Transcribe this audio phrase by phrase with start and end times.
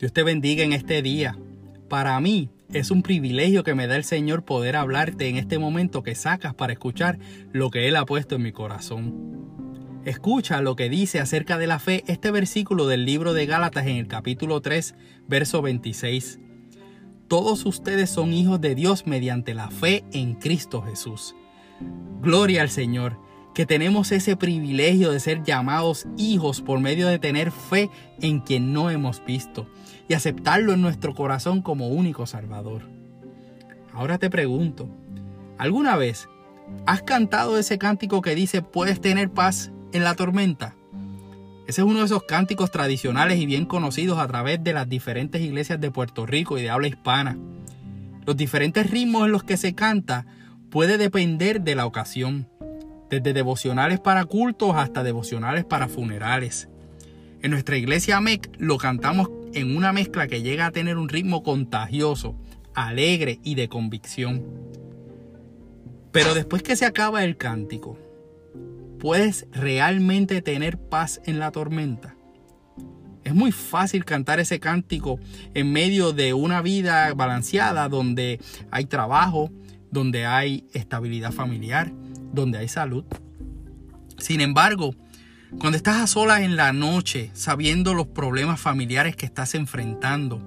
[0.00, 1.38] Dios te bendiga en este día.
[1.90, 6.02] Para mí es un privilegio que me da el Señor poder hablarte en este momento
[6.02, 7.18] que sacas para escuchar
[7.52, 10.00] lo que Él ha puesto en mi corazón.
[10.06, 13.96] Escucha lo que dice acerca de la fe este versículo del libro de Gálatas en
[13.96, 14.94] el capítulo 3,
[15.28, 16.40] verso 26.
[17.28, 21.36] Todos ustedes son hijos de Dios mediante la fe en Cristo Jesús.
[22.22, 23.18] Gloria al Señor
[23.54, 28.72] que tenemos ese privilegio de ser llamados hijos por medio de tener fe en quien
[28.72, 29.66] no hemos visto
[30.08, 32.82] y aceptarlo en nuestro corazón como único Salvador.
[33.92, 34.88] Ahora te pregunto,
[35.58, 36.28] ¿alguna vez
[36.86, 40.76] has cantado ese cántico que dice puedes tener paz en la tormenta?
[41.66, 45.40] Ese es uno de esos cánticos tradicionales y bien conocidos a través de las diferentes
[45.40, 47.38] iglesias de Puerto Rico y de habla hispana.
[48.26, 50.26] Los diferentes ritmos en los que se canta
[50.70, 52.48] puede depender de la ocasión
[53.10, 56.68] desde devocionales para cultos hasta devocionales para funerales.
[57.42, 61.42] En nuestra iglesia MEC lo cantamos en una mezcla que llega a tener un ritmo
[61.42, 62.36] contagioso,
[62.74, 64.44] alegre y de convicción.
[66.12, 67.98] Pero después que se acaba el cántico,
[68.98, 72.16] ¿puedes realmente tener paz en la tormenta?
[73.24, 75.18] Es muy fácil cantar ese cántico
[75.54, 79.50] en medio de una vida balanceada donde hay trabajo,
[79.90, 81.92] donde hay estabilidad familiar,
[82.32, 83.04] donde hay salud.
[84.18, 84.94] Sin embargo,
[85.58, 90.40] cuando estás a solas en la noche, sabiendo los problemas familiares que estás enfrentando,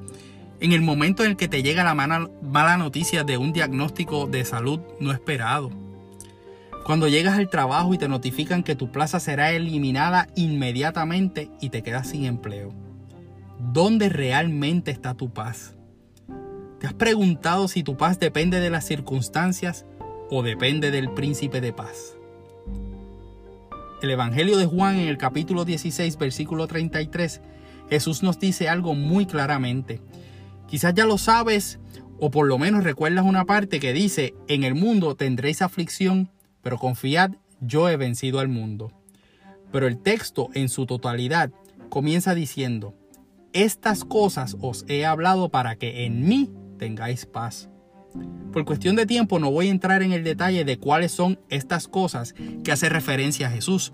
[0.60, 4.46] en el momento en el que te llega la mala, noticia de un diagnóstico de
[4.46, 5.72] salud no esperado,
[6.86, 11.84] cuando llegas al trabajo y te notifican que tu plaza será eliminada inmediatamente y te
[11.84, 12.74] quedas sin empleo,
[13.60, 15.76] ¿dónde realmente está tu paz?
[16.80, 19.86] ¿Te has preguntado si tu paz depende de las circunstancias
[20.36, 22.18] o depende del príncipe de paz?
[24.02, 27.40] El Evangelio de Juan en el capítulo 16, versículo 33,
[27.88, 30.02] Jesús nos dice algo muy claramente.
[30.68, 31.80] Quizás ya lo sabes
[32.20, 36.32] o por lo menos recuerdas una parte que dice, en el mundo tendréis aflicción,
[36.64, 38.92] pero confiad, yo he vencido al mundo.
[39.72, 41.52] Pero el texto en su totalidad
[41.90, 42.96] comienza diciendo,
[43.54, 46.50] estas cosas os he hablado para que en mí
[46.80, 47.70] tengáis paz.
[48.52, 51.88] Por cuestión de tiempo no voy a entrar en el detalle de cuáles son estas
[51.88, 53.94] cosas que hace referencia a Jesús.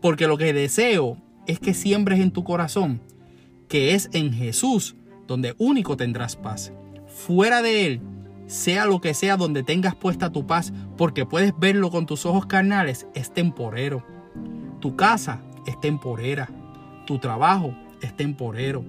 [0.00, 3.00] Porque lo que deseo es que siembres en tu corazón
[3.70, 6.72] que es en Jesús donde único tendrás paz.
[7.06, 8.00] Fuera de Él,
[8.46, 12.46] sea lo que sea donde tengas puesta tu paz, porque puedes verlo con tus ojos
[12.46, 14.04] carnales, es temporero.
[14.80, 16.48] Tu casa es temporera.
[17.06, 17.72] Tu trabajo
[18.02, 18.84] es temporero.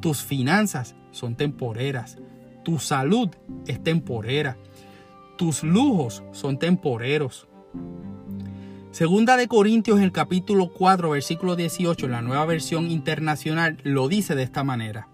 [0.00, 2.18] Tus finanzas son temporeras.
[2.64, 3.28] Tu salud
[3.66, 4.56] es temporera.
[5.36, 7.46] Tus lujos son temporeros.
[8.90, 14.08] Segunda de Corintios en el capítulo 4, versículo 18, en la nueva versión internacional, lo
[14.08, 15.08] dice de esta manera.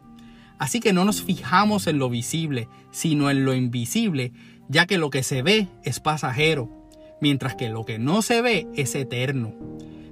[0.59, 4.33] Así que no nos fijamos en lo visible, sino en lo invisible,
[4.69, 6.71] ya que lo que se ve es pasajero,
[7.21, 9.55] mientras que lo que no se ve es eterno.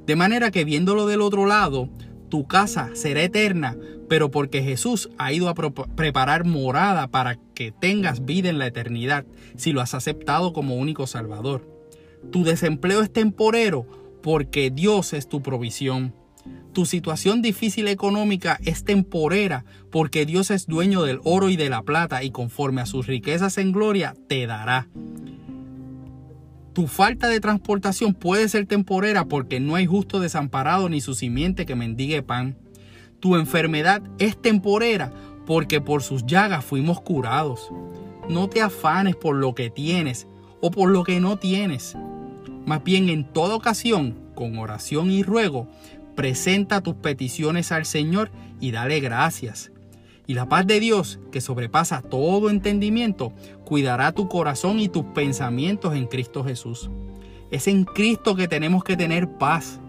[0.07, 1.89] De manera que viéndolo del otro lado,
[2.31, 3.77] tu casa será eterna,
[4.09, 9.27] pero porque Jesús ha ido a preparar morada para que tengas vida en la eternidad,
[9.57, 11.67] si lo has aceptado como único Salvador.
[12.33, 13.87] Tu desempleo es temporero
[14.23, 16.15] porque Dios es tu provisión.
[16.73, 21.83] Tu situación difícil económica es temporera porque Dios es dueño del oro y de la
[21.83, 24.89] plata y conforme a sus riquezas en gloria te dará.
[26.75, 31.67] Tu falta de transportación puede ser temporera porque no hay justo desamparado ni su simiente
[31.67, 32.57] que mendigue pan.
[33.21, 35.13] Tu enfermedad es temporera
[35.47, 37.71] porque por sus llagas fuimos curados.
[38.29, 40.29] No te afanes por lo que tienes
[40.61, 41.97] o por lo que no tienes.
[42.67, 45.67] Más bien en toda ocasión, con oración y ruego,
[46.15, 48.31] presenta tus peticiones al Señor
[48.61, 49.73] y dale gracias.
[50.27, 53.33] Y la paz de Dios, que sobrepasa todo entendimiento,
[53.65, 56.91] cuidará tu corazón y tus pensamientos en Cristo Jesús.
[57.51, 59.81] Es en Cristo que tenemos que tener paz.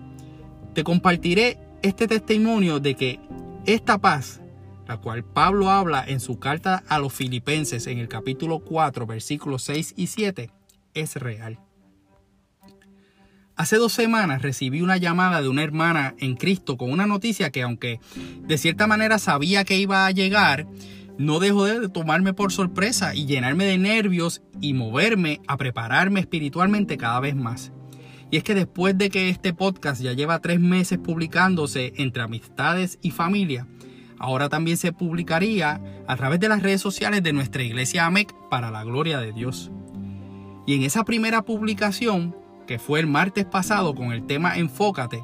[0.73, 3.19] Te compartiré este testimonio de que
[3.65, 4.41] esta paz,
[4.87, 9.63] la cual Pablo habla en su carta a los filipenses en el capítulo 4, versículos
[9.63, 10.51] 6 y 7,
[10.93, 11.59] es real.
[13.55, 17.61] Hace dos semanas recibí una llamada de una hermana en Cristo con una noticia que
[17.61, 17.99] aunque
[18.41, 20.65] de cierta manera sabía que iba a llegar,
[21.17, 26.97] no dejó de tomarme por sorpresa y llenarme de nervios y moverme a prepararme espiritualmente
[26.97, 27.73] cada vez más.
[28.31, 32.99] Y es que después de que este podcast ya lleva tres meses publicándose entre amistades
[33.01, 33.67] y familia,
[34.19, 38.71] ahora también se publicaría a través de las redes sociales de nuestra iglesia AMEC para
[38.71, 39.71] la gloria de Dios.
[40.67, 42.35] Y en esa primera publicación
[42.67, 45.23] que fue el martes pasado con el tema Enfócate,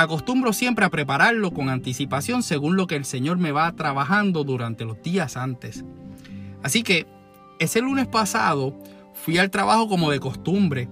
[0.00, 4.86] Acostumbro siempre a prepararlo con anticipación según lo que el Señor me va trabajando durante
[4.86, 5.84] los días antes.
[6.62, 7.06] Así que
[7.58, 8.74] ese lunes pasado
[9.12, 10.88] fui al trabajo como de costumbre,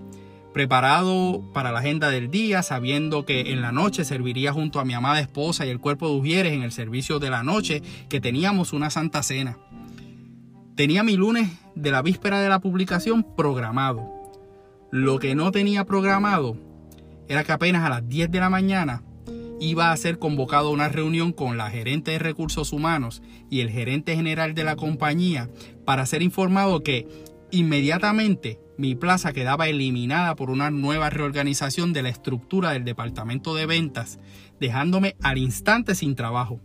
[0.52, 4.94] preparado para la agenda del día, sabiendo que en la noche serviría junto a mi
[4.94, 8.72] amada esposa y el cuerpo de Ujieres en el servicio de la noche, que teníamos
[8.72, 9.58] una santa cena.
[10.74, 14.08] Tenía mi lunes de la víspera de la publicación programado.
[14.90, 16.56] Lo que no tenía programado
[17.28, 19.02] era que apenas a las 10 de la mañana
[19.60, 23.70] iba a ser convocado a una reunión con la gerente de recursos humanos y el
[23.70, 25.50] gerente general de la compañía
[25.84, 27.08] para ser informado que
[27.50, 33.66] inmediatamente mi plaza quedaba eliminada por una nueva reorganización de la estructura del departamento de
[33.66, 34.20] ventas,
[34.60, 36.60] dejándome al instante sin trabajo.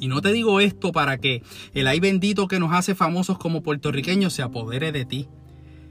[0.00, 1.42] Y no te digo esto para que
[1.72, 5.28] el ay bendito que nos hace famosos como puertorriqueños se apodere de ti.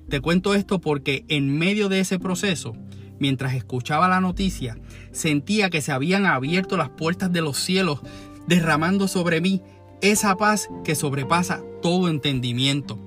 [0.08, 2.76] Te cuento esto porque en medio de ese proceso,
[3.20, 4.78] mientras escuchaba la noticia,
[5.12, 8.02] sentía que se habían abierto las puertas de los cielos,
[8.48, 9.62] derramando sobre mí
[10.02, 13.07] esa paz que sobrepasa todo entendimiento.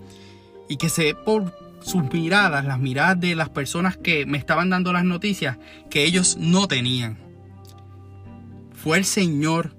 [0.70, 1.52] Y que sé por
[1.82, 5.58] sus miradas, las miradas de las personas que me estaban dando las noticias,
[5.90, 7.18] que ellos no tenían.
[8.72, 9.76] Fue el Señor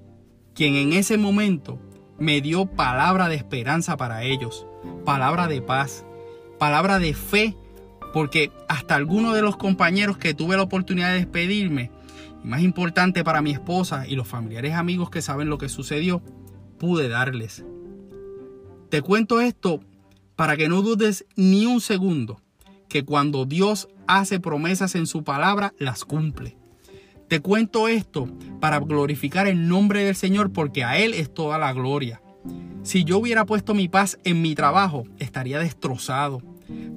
[0.54, 1.80] quien en ese momento
[2.18, 4.66] me dio palabra de esperanza para ellos,
[5.06, 6.04] palabra de paz,
[6.58, 7.56] palabra de fe,
[8.12, 11.90] porque hasta algunos de los compañeros que tuve la oportunidad de despedirme,
[12.44, 16.22] y más importante para mi esposa y los familiares amigos que saben lo que sucedió,
[16.78, 17.64] pude darles.
[18.90, 19.80] Te cuento esto
[20.42, 22.40] para que no dudes ni un segundo
[22.88, 26.56] que cuando Dios hace promesas en su palabra, las cumple.
[27.28, 28.26] Te cuento esto
[28.58, 32.20] para glorificar el nombre del Señor porque a Él es toda la gloria.
[32.82, 36.42] Si yo hubiera puesto mi paz en mi trabajo, estaría destrozado.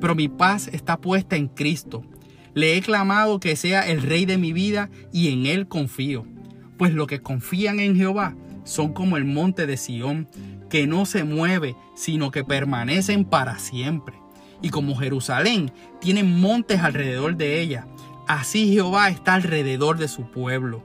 [0.01, 2.03] Pero mi paz está puesta en Cristo.
[2.55, 6.25] Le he clamado que sea el Rey de mi vida y en Él confío.
[6.79, 10.27] Pues los que confían en Jehová son como el monte de Sión,
[10.69, 14.15] que no se mueve, sino que permanecen para siempre.
[14.61, 17.87] Y como Jerusalén tiene montes alrededor de ella,
[18.27, 20.83] Así Jehová está alrededor de su pueblo.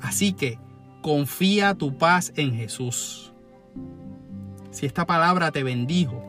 [0.00, 0.58] Así que
[1.02, 3.32] confía tu paz en Jesús.
[4.70, 6.24] Si esta palabra te bendijo,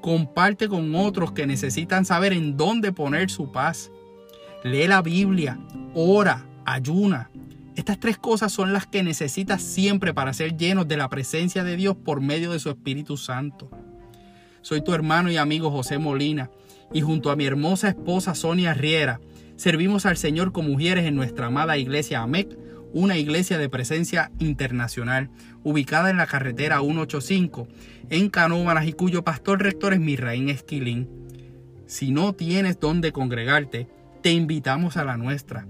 [0.00, 3.90] comparte con otros que necesitan saber en dónde poner su paz.
[4.64, 5.58] Lee la Biblia,
[5.94, 7.30] ora, ayuna.
[7.76, 11.76] Estas tres cosas son las que necesitas siempre para ser llenos de la presencia de
[11.76, 13.70] Dios por medio de su Espíritu Santo.
[14.62, 16.50] Soy tu hermano y amigo José Molina
[16.92, 19.20] y junto a mi hermosa esposa Sonia Riera,
[19.56, 22.58] Servimos al Señor con mujeres en nuestra amada iglesia AMEC,
[22.92, 25.30] una iglesia de presencia internacional,
[25.64, 27.66] ubicada en la carretera 185
[28.10, 31.08] en Canóvanas y cuyo pastor rector es Mirraín Esquilín.
[31.86, 33.88] Si no tienes dónde congregarte,
[34.22, 35.66] te invitamos a la nuestra.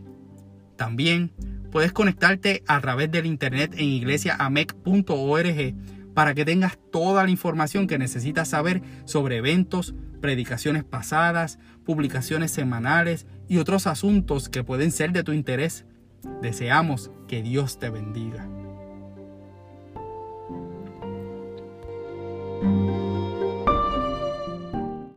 [0.76, 1.32] También
[1.70, 5.74] Puedes conectarte a través del internet en iglesiaamec.org
[6.14, 13.26] para que tengas toda la información que necesitas saber sobre eventos, predicaciones pasadas, publicaciones semanales
[13.48, 15.84] y otros asuntos que pueden ser de tu interés.
[16.40, 18.48] Deseamos que Dios te bendiga.